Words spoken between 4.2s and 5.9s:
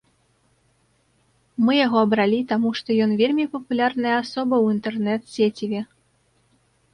асоба ў інтэрнэт-сеціве.